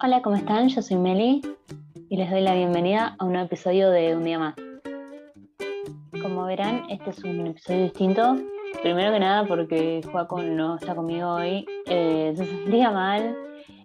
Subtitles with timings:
[0.00, 0.68] Hola, ¿cómo están?
[0.68, 1.42] Yo soy Meli
[2.08, 4.54] y les doy la bienvenida a un nuevo episodio de Un Día Más.
[6.22, 8.36] Como verán, este es un episodio distinto.
[8.82, 13.36] Primero que nada porque Joaco no está conmigo hoy, eh, se sentía mal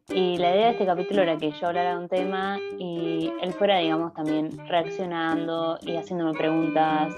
[0.10, 3.52] y la idea de este capítulo era que yo hablara de un tema y él
[3.54, 7.16] fuera, digamos, también reaccionando y haciéndome preguntas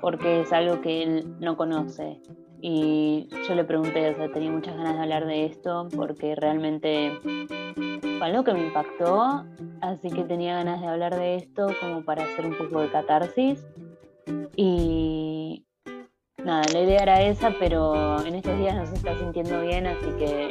[0.00, 2.20] porque es algo que él no conoce.
[2.60, 7.12] Y yo le pregunté, o sea, tenía muchas ganas de hablar de esto porque realmente
[7.22, 9.44] fue algo que me impactó,
[9.80, 13.64] así que tenía ganas de hablar de esto como para hacer un poco de catarsis.
[14.56, 15.64] Y
[16.44, 20.10] nada, la idea era esa, pero en estos días no se está sintiendo bien, así
[20.18, 20.50] que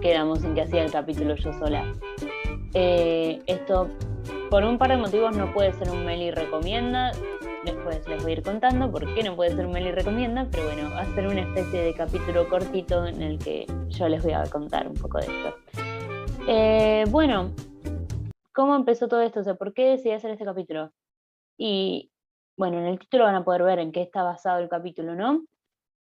[0.00, 1.92] quedamos en que hacía el capítulo yo sola.
[2.72, 3.90] Eh, esto,
[4.50, 7.12] por un par de motivos, no puede ser un Meli recomienda.
[7.64, 10.90] Después les voy a ir contando por qué no puede ser Meli recomienda, pero bueno,
[10.90, 14.42] va a ser una especie de capítulo cortito en el que yo les voy a
[14.44, 15.54] contar un poco de esto.
[16.48, 17.52] Eh, bueno,
[18.52, 19.40] ¿cómo empezó todo esto?
[19.40, 20.92] O sea, ¿por qué decidí hacer este capítulo?
[21.56, 22.10] Y
[22.56, 25.44] bueno, en el título van a poder ver en qué está basado el capítulo, ¿no?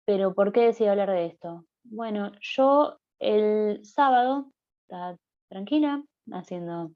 [0.06, 1.64] Pero ¿por qué decidí hablar de esto?
[1.84, 5.18] Bueno, yo el sábado estaba
[5.48, 6.92] tranquila, haciendo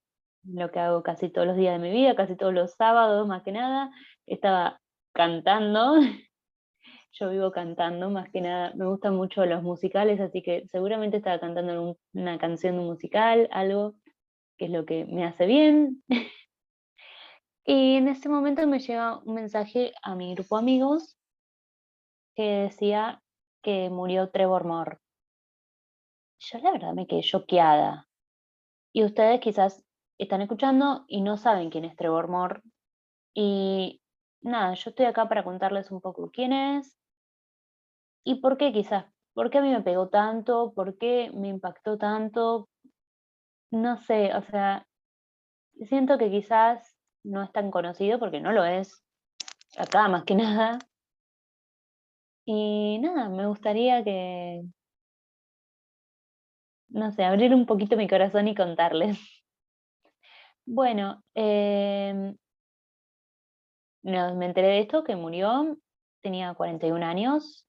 [0.53, 3.43] lo que hago casi todos los días de mi vida, casi todos los sábados más
[3.43, 3.91] que nada,
[4.25, 4.79] estaba
[5.13, 5.95] cantando
[7.11, 11.39] yo vivo cantando, más que nada, me gustan mucho los musicales, así que seguramente estaba
[11.39, 13.95] cantando una canción de un musical, algo
[14.57, 16.03] que es lo que me hace bien.
[17.65, 21.17] y en ese momento me llega un mensaje a mi grupo de amigos
[22.35, 23.21] que decía
[23.61, 24.97] que murió Trevor Moore.
[26.39, 28.07] Yo la verdad me quedé choqueada.
[28.93, 29.83] Y ustedes quizás
[30.23, 32.61] están escuchando y no saben quién es Trevor Moore.
[33.33, 34.01] Y
[34.41, 36.99] nada, yo estoy acá para contarles un poco quién es,
[38.23, 39.05] ¿Y por qué quizás?
[39.33, 40.71] ¿Por qué a mí me pegó tanto?
[40.75, 42.69] ¿Por qué me impactó tanto?
[43.71, 44.85] No sé, o sea,
[45.87, 49.03] siento que quizás no es tan conocido porque no lo es,
[49.77, 50.79] acá más que nada.
[52.45, 54.63] Y nada, me gustaría que,
[56.89, 59.17] no sé, abrir un poquito mi corazón y contarles.
[60.71, 62.37] Bueno, em,
[64.03, 65.77] no, me enteré de esto, que murió,
[66.21, 67.65] tenía 41 años,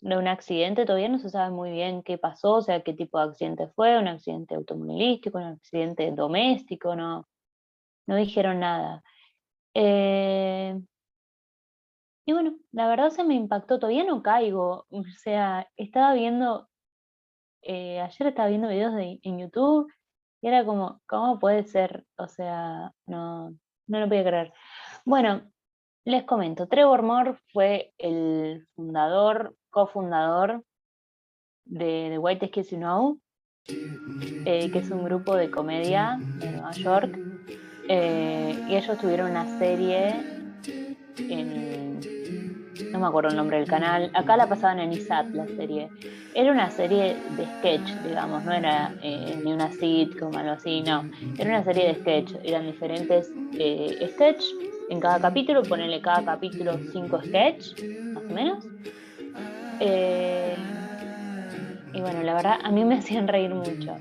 [0.00, 3.18] de un accidente, todavía no se sabe muy bien qué pasó, o sea, qué tipo
[3.18, 7.26] de accidente fue, un accidente automovilístico, un accidente doméstico, no,
[8.06, 9.02] no dijeron nada.
[9.74, 10.78] Eh,
[12.26, 16.68] y bueno, la verdad se me impactó, todavía no caigo, o sea, estaba viendo,
[17.62, 19.90] eh, ayer estaba viendo videos de, en YouTube
[20.40, 22.04] y era como, ¿cómo puede ser?
[22.16, 23.50] O sea, no,
[23.86, 24.52] no lo podía creer.
[25.04, 25.42] Bueno,
[26.04, 30.62] les comento, Trevor Moore fue el fundador, cofundador
[31.64, 33.20] de The White Kids You Know,
[33.68, 37.18] eh, que es un grupo de comedia de Nueva York.
[37.88, 40.14] Eh, y ellos tuvieron una serie
[41.18, 42.00] en.
[42.92, 44.10] No me acuerdo el nombre del canal.
[44.14, 45.90] Acá la pasaban en ISAT la serie.
[46.36, 50.82] Era una serie de sketch, digamos, no era eh, ni una sitcom o algo así,
[50.82, 51.08] no.
[51.38, 52.34] Era una serie de sketch.
[52.44, 53.32] Eran diferentes
[54.12, 54.44] sketch
[54.90, 57.74] en cada capítulo, ponerle cada capítulo cinco sketches,
[58.12, 58.64] más o menos.
[59.80, 60.54] Eh,
[61.94, 63.96] y bueno, la verdad, a mí me hacían reír mucho.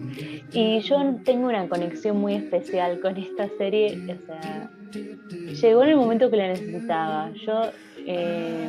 [0.51, 4.69] Y yo tengo una conexión muy especial con esta serie, o sea,
[5.62, 7.31] llegó en el momento que la necesitaba.
[7.45, 7.72] Yo,
[8.06, 8.68] eh,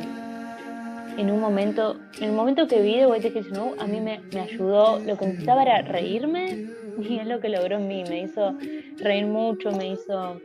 [1.17, 4.41] en un momento, en el momento que vi The White Snow, a mí me, me
[4.41, 6.67] ayudó, lo que necesitaba era reírme,
[6.99, 8.55] y es lo que logró en mí, me hizo
[8.97, 10.39] reír mucho, me hizo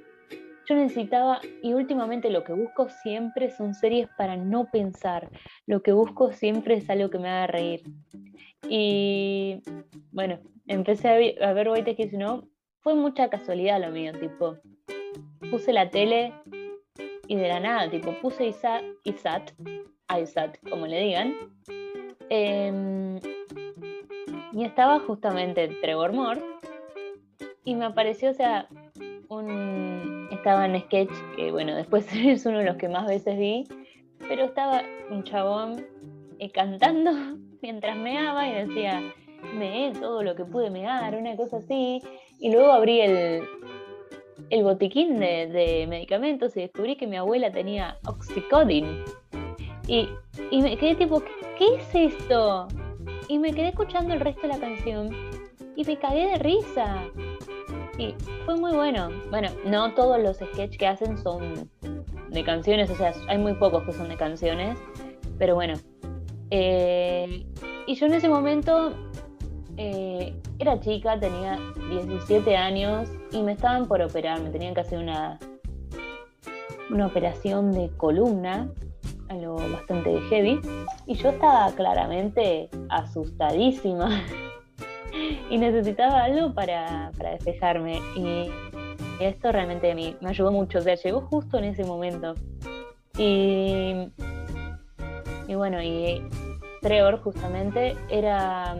[0.66, 5.28] yo necesitaba, y últimamente lo que busco siempre son series para no pensar.
[5.66, 7.82] Lo que busco siempre es algo que me haga reír.
[8.69, 9.61] Y
[10.12, 12.49] bueno, empecé a, ver White Kids No.
[12.81, 14.56] Fue mucha casualidad lo mío, tipo,
[15.50, 16.32] puse la tele
[17.28, 19.53] y de la nada, tipo, puse ISAT, ISAT,
[20.21, 21.34] ISAT, como le digan.
[22.28, 23.19] Em,
[24.53, 26.41] y estaba justamente Trevor Moore.
[27.64, 28.69] Y me apareció, o sea,
[29.29, 33.64] un, estaba en sketch, que bueno, después es uno de los que más veces vi,
[34.29, 35.87] pero estaba un chabón
[36.38, 37.12] eh, cantando
[37.62, 39.00] mientras meaba y decía,
[39.55, 42.00] me todo lo que pude mear, una cosa así,
[42.38, 43.44] y luego abrí el,
[44.50, 49.05] el botiquín de, medicamentos y descubrí que mi abuela tenía oxycodone.
[49.87, 50.08] Y,
[50.50, 51.23] y me quedé tipo,
[51.58, 52.69] ¿qué es esto?
[53.29, 55.11] Y me quedé escuchando el resto de la canción
[55.76, 57.05] y me cagué de risa.
[57.99, 58.14] Y
[58.44, 59.11] fue muy bueno.
[59.31, 61.69] Bueno, no todos los sketches que hacen son
[62.31, 64.79] de canciones, o sea, hay muy pocos que son de canciones,
[65.38, 65.75] pero bueno.
[66.50, 67.46] Eh,
[67.87, 68.94] y yo en ese momento
[69.76, 71.58] eh, era chica, tenía
[71.90, 75.38] 17 años y me estaban por operar, me tenían que hacer una,
[76.90, 78.70] una operación de columna,
[79.32, 80.61] algo bastante heavy,
[81.06, 84.23] y yo estaba claramente asustadísima
[85.50, 88.00] y necesitaba algo para, despejarme.
[88.17, 88.50] Y,
[89.20, 92.34] esto realmente me, me ayudó mucho, o sea, llegó justo en ese momento.
[93.17, 94.11] Y,
[95.46, 96.20] y bueno, y
[96.81, 98.75] Trevor justamente era,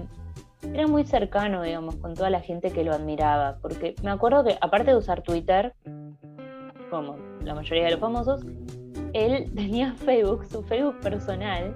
[0.63, 4.59] era muy cercano, digamos, con toda la gente que lo admiraba, porque me acuerdo que
[4.61, 5.75] aparte de usar Twitter,
[6.91, 8.45] como la mayoría de los famosos,
[9.13, 11.75] él tenía Facebook, su Facebook personal,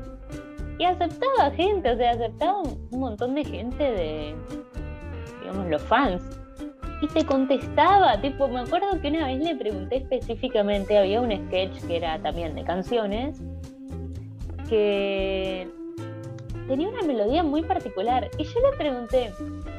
[0.78, 4.34] y aceptaba gente, o sea, aceptaba un, montón de gente de,
[5.40, 6.22] digamos, los fans.
[7.02, 11.82] Y te contestaba, tipo, me acuerdo que una vez le pregunté específicamente, había un sketch
[11.86, 13.40] que era también de canciones,
[14.68, 15.68] que
[16.66, 18.30] tenía una melodía muy particular.
[18.38, 19.30] Y yo le pregunté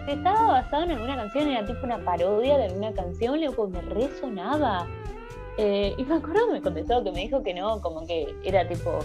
[0.08, 4.88] estaba basado en alguna canción, era tipo una parodia de alguna canción, le me resonaba.
[5.58, 9.00] Eh, y me acuerdo me contestó que me dijo que no, como que era tipo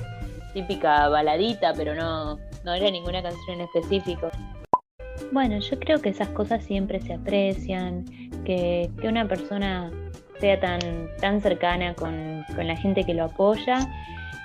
[0.52, 4.28] típica baladita, pero no, no era ninguna canción en específico.
[5.31, 8.04] Bueno, yo creo que esas cosas siempre se aprecian,
[8.44, 9.90] que, que una persona
[10.40, 10.81] sea tan,
[11.20, 13.88] tan cercana con, con la gente que lo apoya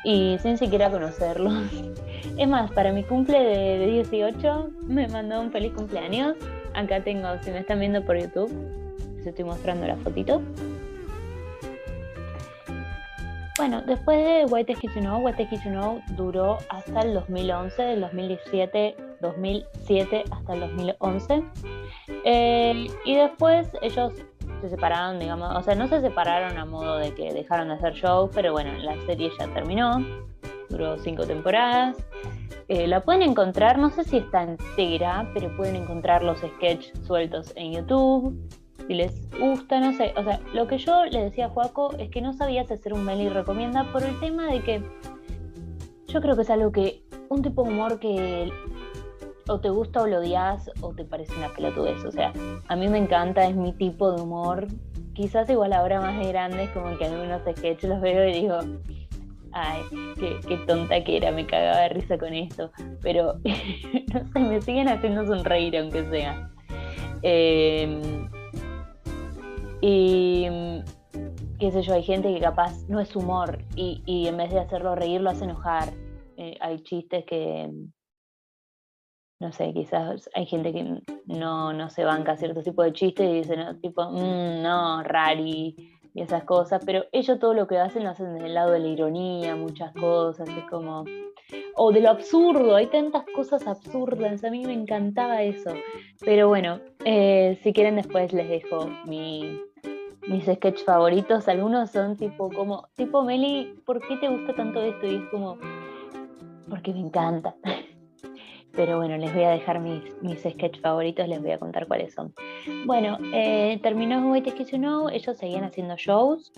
[0.03, 1.51] y sin siquiera conocerlo.
[2.38, 6.36] Es más, para mi cumple de, 18 me mandó un feliz cumpleaños.
[6.75, 8.51] Acá tengo, si me están viendo por YouTube,
[9.18, 10.42] les estoy mostrando la fotito.
[13.57, 17.81] Bueno, después de White Kids You Know, White Kids You Know duró hasta el 2011,
[17.81, 21.44] del 2017, 2007 hasta el 2011.
[22.24, 24.13] Eh, y después ellos
[24.62, 27.94] se separaron, digamos, o sea, no se separaron a modo de que dejaron de hacer
[27.94, 30.06] shows, pero bueno, la serie ya terminó,
[30.69, 31.98] duró cinco temporadas.
[32.68, 37.53] Eh, la pueden encontrar, no sé si está entera, pero pueden encontrar los sketches sueltos
[37.56, 38.38] en YouTube.
[38.85, 40.13] Si les gusta, no sé.
[40.15, 43.09] O sea, lo que yo le decía a Juaco es que no sabías hacer un
[43.09, 44.83] y recomienda por el tema de que
[46.07, 48.51] yo creo que es algo que, un tipo de humor que
[49.50, 52.03] o te gusta o lo odias o te parece una pelotudez.
[52.06, 52.33] O sea,
[52.68, 54.68] a mí me encanta, es mi tipo de humor.
[55.13, 58.33] Quizás igual ahora más de grande, como que a mí unos sketches los veo y
[58.33, 58.59] digo,
[59.51, 59.81] ay,
[60.47, 62.71] qué, tonta que era, me cagaba de risa con esto.
[63.01, 63.35] Pero,
[64.13, 66.51] no sé, me siguen haciendo sonreír aunque sea.
[67.24, 68.29] Em,
[69.81, 70.47] y
[71.59, 74.59] qué sé yo, hay gente que capaz no es humor y, y en vez de
[74.59, 75.94] hacerlo reír lo hace enojar.
[76.38, 77.71] Eh, hay chistes que,
[79.39, 83.33] no sé, quizás hay gente que no, no se banca cierto tipo de chistes y
[83.33, 88.09] dicen, tipo, mm, no, rari y esas cosas, pero ellos todo lo que hacen lo
[88.09, 91.05] hacen desde el lado de la ironía, muchas cosas, es como,
[91.75, 95.69] o de lo absurdo, hay tantas cosas absurdas, a mí me encantaba eso,
[96.25, 99.61] pero bueno, eh, si quieren después les dejo mi,
[100.27, 105.05] mis sketches favoritos, algunos son tipo como, tipo Meli, ¿por qué te gusta tanto esto?
[105.05, 105.59] Y es como,
[106.67, 107.53] porque me encanta.
[108.77, 110.39] pero bueno, les voy a dejar mis, mis
[110.81, 112.33] favoritos, les voy a contar cuáles son.
[112.85, 116.53] Bueno, eh, terminó Wait Kiss You Know, ellos seguían haciendo shows.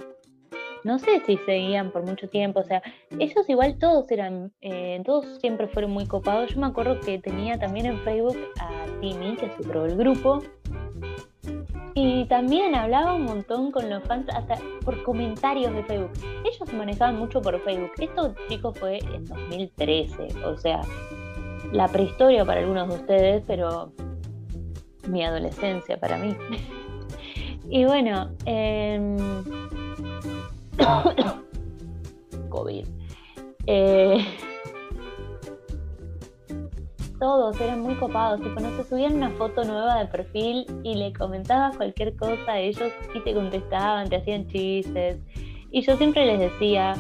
[0.84, 2.84] No sé si seguían por mucho tiempo, o sea,
[3.18, 6.54] ellos igual todos eran, eh, todos siempre fueron muy copados.
[6.54, 10.42] Yo me acuerdo que tenía también en Facebook a Timmy, que se probó el grupo,
[11.94, 16.12] y también hablaba un montón con los fans, hasta por comentarios de Facebook.
[16.46, 17.92] Ellos manejaban mucho por Facebook.
[17.98, 20.82] Esto, chicos, fue en 2013, o sea,
[21.72, 23.92] la prehistoria para algunos de ustedes, pero
[25.08, 26.36] mi adolescencia para mí.
[27.70, 29.18] y bueno, em,
[32.50, 32.88] COVID.
[33.66, 34.26] Eh,
[37.20, 41.14] todos eran muy copados, tipo, no se subían una foto nueva de perfil y le
[41.14, 45.20] comentabas cualquier cosa a ellos y te contestaban, te hacían chistes.
[45.72, 46.96] Y yo siempre les decía,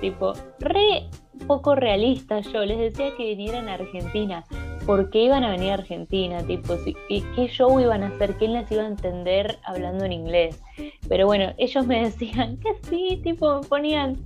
[0.00, 1.08] tipo, re
[1.46, 4.44] poco realista yo, les decía que vinieran a Argentina.
[4.84, 6.46] ¿Por qué iban a venir a Argentina?
[6.46, 6.74] Tipo,
[7.08, 8.34] ¿qué show iban a hacer?
[8.36, 10.62] ¿Quién les iba a entender hablando en inglés?
[11.08, 14.16] Pero bueno, ellos me decían que sí, tipo, me ponían,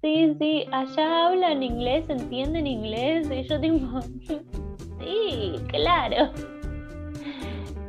[0.00, 3.28] sí, sí, allá hablan inglés, entienden inglés.
[3.30, 4.00] Y yo tipo,
[5.00, 6.32] sí, claro.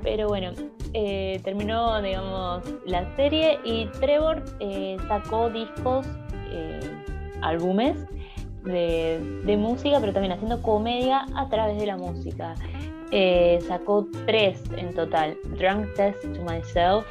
[0.04, 0.52] Pero bueno,
[0.94, 6.06] eh, terminó, digamos, la serie y Trevor eh, sacó discos,
[6.52, 6.80] eh,
[7.42, 7.98] álbumes
[8.64, 12.56] de, música, pero también haciendo comedia a través de la música.
[13.12, 15.38] Eh, sacó tres en total.
[15.58, 17.06] Drunk Test to Myself.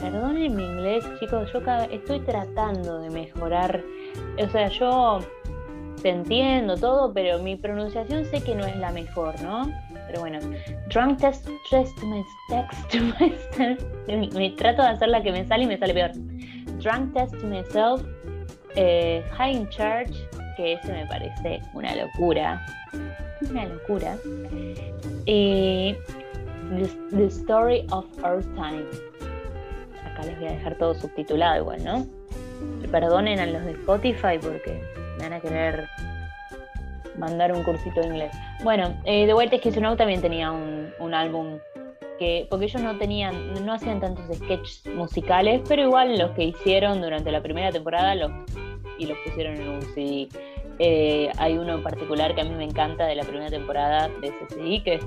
[0.00, 1.60] Perdonen mi inglés, chicos, yo
[1.90, 3.84] estoy tratando de mejorar.
[4.42, 5.18] O sea, yo
[6.02, 9.70] te entiendo todo, pero mi pronunciación sé que no es la mejor, ¿no?
[10.06, 10.38] Pero bueno,
[10.88, 13.84] drunk test, test to myself.
[14.34, 16.10] Me, trato de hacer la que me sale y me sale peor.
[16.82, 18.02] Drunk test to myself,
[18.76, 20.12] eh, high in charge,
[20.56, 22.64] que ese me parece una locura.
[23.48, 24.16] Una locura.
[25.26, 25.94] Y
[27.10, 28.84] the, Story of Our Time.
[30.04, 32.06] Acá les voy a dejar todo subtitulado igual, ¿no?
[32.90, 34.80] Perdonen a los de Spotify porque
[35.16, 35.88] me van a querer
[37.18, 38.32] mandar un cursito de inglés.
[38.62, 41.58] Bueno, eh, The White Now también tenía un, un, álbum
[42.18, 47.00] que, porque ellos no tenían, no hacían tantos sketches musicales, pero igual los que hicieron
[47.00, 48.30] durante la primera temporada los
[49.00, 50.28] y los pusieron en un CD.
[50.78, 54.28] Eh, hay uno en particular que a mí me encanta de la primera temporada de
[54.28, 55.04] ese CD, que es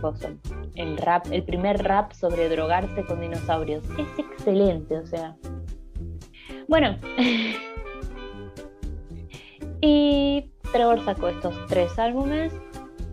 [0.75, 3.83] el rap, el primer rap sobre drogarse con dinosaurios.
[3.97, 5.35] Es excelente, o sea.
[6.67, 6.97] Bueno.
[9.81, 12.53] y Trevor sacó estos tres álbumes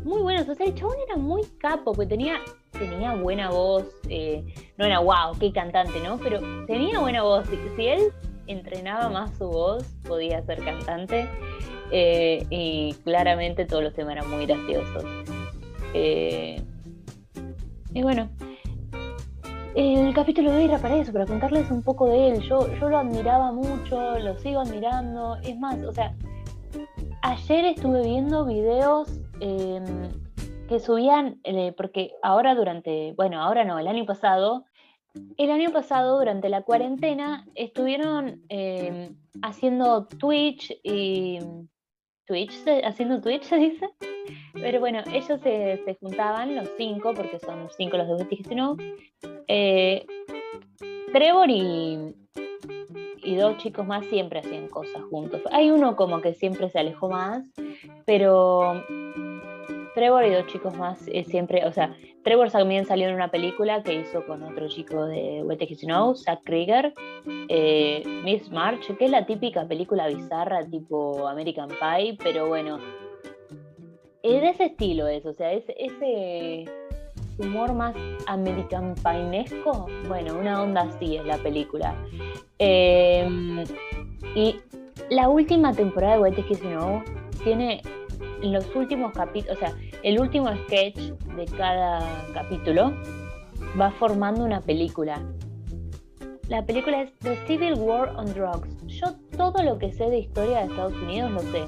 [0.05, 0.49] muy buenos.
[0.49, 2.41] O sea, el chabón era muy capo, porque tenía,
[2.73, 3.85] tenía buena voz.
[4.09, 4.45] Eh,
[4.77, 6.19] no era wow, qué cantante, ¿no?
[6.19, 7.47] Pero tenía buena voz.
[7.77, 8.13] Si, él
[8.53, 11.29] entrenaba más su voz, podía ser cantante.
[11.93, 15.05] Eh, y claramente todos los temas eran muy graciosos.
[15.93, 16.63] Eh,
[17.93, 18.29] y bueno,
[19.75, 22.41] el capítulo de hoy era para eso, para contarles un poco de él.
[22.43, 25.37] Yo, yo lo admiraba mucho, lo sigo admirando.
[25.43, 26.15] Es más, o sea,
[27.23, 29.85] ayer estuve viendo videos em,
[30.69, 34.65] que subían, eh, porque ahora durante, bueno, ahora no, el año pasado,
[35.37, 41.39] el año pasado durante la cuarentena estuvieron em, haciendo Twitch y...
[42.27, 43.89] Twitch, haciendo Twitch se dice.
[44.53, 48.43] Pero bueno, ellos se, juntaban, los cinco, porque son cinco los de Witty.
[49.49, 50.07] Eh,
[51.13, 52.15] Trevor y,
[53.25, 55.43] y dos chicos más siempre hacían cosas juntos.
[55.51, 57.45] Hay uno como que siempre se alejó más,
[58.07, 58.81] pero
[59.95, 63.83] Trevor y dos chicos más eh, siempre, o sea, Trevor también salió en una película
[63.83, 66.93] que hizo con otro chico de What You Know, Zack Krieger,
[67.49, 72.79] eh, Miss March, que es la típica película bizarra tipo American Pie, pero bueno,
[74.23, 76.67] es de ese estilo es, o sea, es ese
[77.39, 77.95] humor más
[78.27, 81.95] American Pie-esco, bueno, una onda así es la película.
[82.59, 83.65] Em,
[84.35, 84.57] y
[85.09, 87.03] la última temporada de White Kiss No
[87.43, 87.81] tiene
[88.43, 90.99] los últimos capítulos, o sea, el último sketch
[91.37, 92.01] de cada
[92.33, 92.93] capítulo
[93.81, 95.23] va formando una película.
[96.49, 98.87] La película es The Civil War on Drugs.
[98.87, 99.07] Yo
[99.37, 101.65] todo lo que sé de historia de Estados Unidos lo sé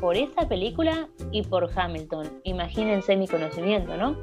[0.00, 2.26] por esa película y por Hamilton.
[2.44, 4.16] Imagínense mi conocimiento, ¿no?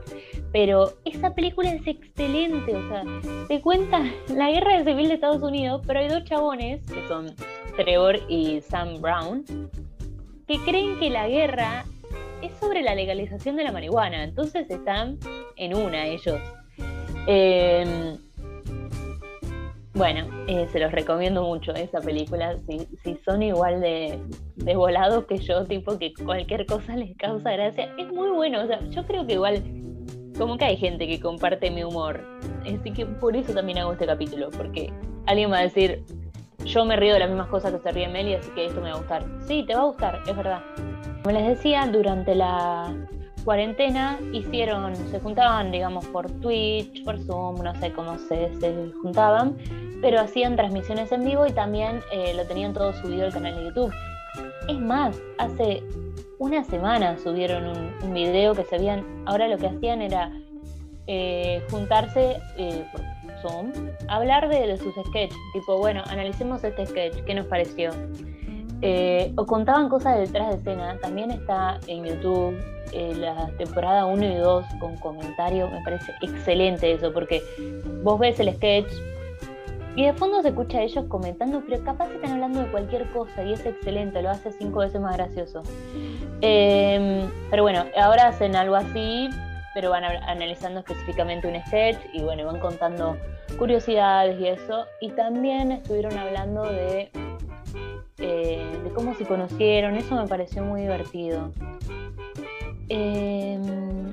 [0.52, 3.04] Pero esa película es excelente, o sea,
[3.48, 7.34] te cuenta la guerra civil de Estados Unidos, pero hay dos chabones, que son
[7.76, 9.46] Trevor y Sam Brown,
[10.48, 11.86] que creen que la guerra
[12.42, 15.18] es sobre la legalización de la marihuana, entonces están
[15.56, 16.40] en una ellos.
[17.28, 18.18] Em,
[19.94, 22.56] bueno, eh, se los recomiendo mucho esa película.
[22.60, 24.20] Si, si son igual de,
[24.56, 28.64] de, volados que yo, tipo que cualquier cosa les causa gracia, es muy bueno.
[28.64, 29.64] O sea, yo creo que igual,
[30.38, 32.24] como que hay gente que comparte mi humor.
[32.62, 34.94] Así que por eso también hago este capítulo, porque
[35.26, 36.04] alguien va a decir,
[36.68, 38.90] yo me río de las mismas cosas que se ríe Meli, así que esto me
[38.90, 39.26] va a gustar.
[39.48, 40.62] Sí, te va a gustar, es verdad.
[41.24, 42.94] Como les decía, durante la
[43.46, 49.58] cuarentena hicieron, se juntaban, digamos, por Twitch, por Zoom, no sé cómo se, se juntaban,
[50.02, 53.64] pero hacían transmisiones en vivo y también eh, lo tenían todo subido al canal de
[53.66, 53.94] YouTube.
[54.68, 55.82] Es más, hace
[56.40, 57.66] una semana subieron
[58.04, 60.32] un, video que se habían, ahora lo que hacían era
[61.08, 62.86] eh, juntarse eh,
[63.42, 63.72] Zoom,
[64.08, 67.92] hablar de, sus sketches, tipo, bueno, analicemos este sketch, ¿qué nos pareció?
[68.82, 72.56] Eh, o contaban cosas detrás de escena, también está en YouTube
[72.94, 77.42] eh, la temporada 1 y 2 con comentarios, me parece excelente eso, porque
[78.04, 78.92] vos ves el sketch
[79.98, 83.44] y de fondo se escucha a ellos comentando, pero capaz están hablando de cualquier cosa
[83.44, 85.64] y es excelente, lo hace cinco veces más gracioso.
[86.42, 89.28] Em, pero bueno, ahora hacen algo así,
[89.78, 93.16] pero van analizando específicamente un sketch y bueno, van contando
[93.60, 94.88] curiosidades y eso.
[95.02, 97.12] Y también estuvieron hablando de
[98.18, 101.52] eh, de cómo se conocieron, eso me pareció muy divertido.
[102.90, 104.12] Em,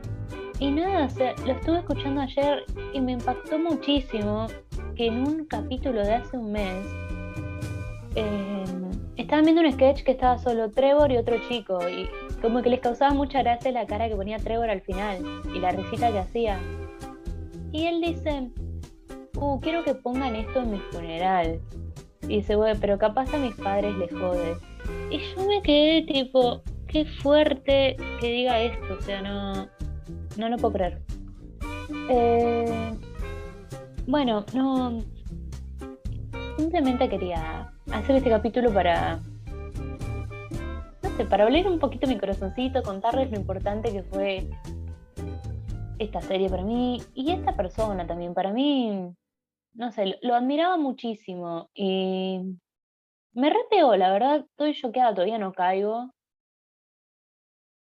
[0.59, 1.09] y nada,
[1.47, 4.49] lo estuve escuchando ayer y me impactó muchísimo
[4.95, 6.85] que en un capítulo de hace un mes
[8.17, 11.79] em, estaban viendo un sketch que estaba solo Trevor y otro chico
[12.45, 15.17] como que les causaba mucha gracia la cara que ponía Trevor al final
[15.55, 16.59] y la risita que hacía.
[17.73, 18.51] Y él dice,
[19.37, 21.59] uh, quiero que pongan esto en mi funeral.
[22.25, 24.57] Y dice, bueno, pero capaz a mis padres les jode.
[25.11, 29.67] Y yo me quedé tipo, qué fuerte que diga esto, o sea, no,
[30.37, 31.01] no lo puedo creer.
[32.11, 32.93] Eh,
[34.07, 34.99] bueno, no.
[36.59, 39.19] Simplemente quería hacer este capítulo para.
[41.17, 44.51] Sé, para abrir un poquito mi corazoncito, contarles lo importante que fue
[46.01, 48.35] esta serie para mí y esta persona también.
[48.35, 49.15] Para mí,
[49.75, 52.41] no sé, lo, admiraba muchísimo y
[53.33, 56.11] me repeó, la verdad, estoy choqueada, todavía no caigo.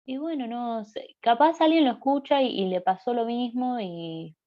[0.06, 4.38] Y bueno, no sé, capaz alguien lo escucha y, le pasó lo mismo y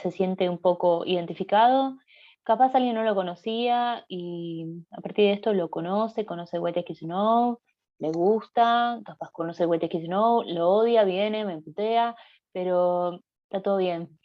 [0.00, 1.98] se siente un poco identificado.
[2.44, 7.00] Capaz alguien no lo conocía y a partir de esto lo conoce, conoce White X
[7.00, 7.60] Know,
[7.98, 12.16] le gusta, capaz conoce White X Know, lo odia, viene, me putea,
[12.52, 14.18] pero está todo bien.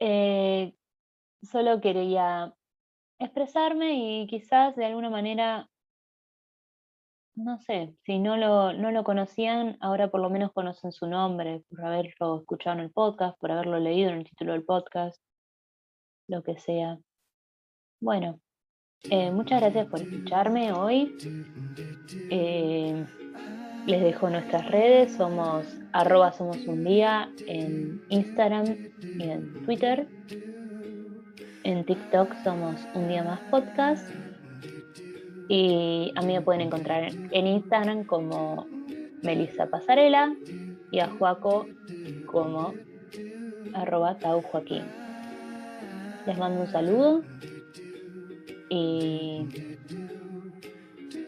[0.00, 0.74] Eh,
[1.42, 2.52] solo quería
[3.18, 5.68] expresarme y quizás de alguna manera,
[7.36, 11.62] no sé, si no lo, no lo conocían, ahora por lo menos conocen su nombre,
[11.68, 15.20] por haberlo escuchado en el podcast, por haberlo leído en el título del podcast,
[16.28, 16.98] lo que sea.
[18.00, 18.40] Bueno,
[19.10, 21.14] eh, muchas gracias por escucharme hoy.
[22.30, 23.04] Eh,
[23.86, 28.64] les dejo nuestras redes, somos arroba un día en Instagram
[29.02, 30.08] y en Twitter.
[31.64, 34.08] En TikTok somos un día más podcast.
[35.48, 38.66] Y a mí me pueden encontrar en Instagram como
[39.22, 40.34] Melissa Pasarela
[40.90, 41.66] y a Juaco
[42.26, 42.72] como
[43.74, 45.03] arroba Tau Joaquín.
[46.26, 47.22] Les mando un saludo
[48.70, 49.46] y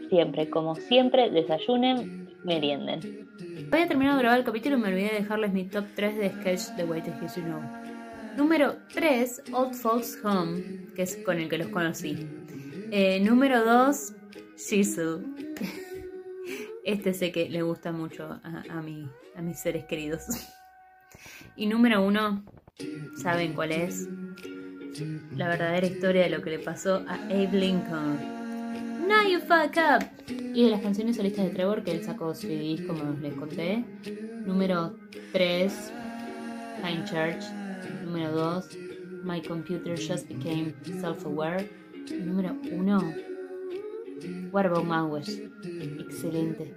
[0.08, 3.28] siempre, como siempre, desayunen, merienden.
[3.70, 6.30] Había terminado de grabar el capítulo y me olvidé de dejarles mi top 3 de
[6.30, 7.60] sketch de White You Know.
[8.36, 12.26] Número 3, Old Folks Home, que es con el que los conocí.
[12.90, 14.14] Eh, número 2,
[14.56, 15.34] Shizu.
[16.84, 20.24] Este sé que le gusta mucho a, a, a mis seres queridos.
[21.56, 22.44] Y número 1,
[23.22, 24.06] ¿saben cuál es?
[25.36, 28.46] La verdadera historia de lo que le pasó a Abe Lincoln.
[29.06, 30.04] Now you fuck up.
[30.28, 33.84] Y de las canciones solistas de Trevor que él sacó CDs como les conté.
[34.44, 34.96] Número
[35.32, 35.92] 3,
[36.82, 37.44] Pine Church.
[38.04, 38.68] Número 2,
[39.24, 41.68] My Computer Just Became Self-Aware.
[42.24, 43.14] Número 1,
[44.52, 45.28] What About
[46.00, 46.74] Excelente.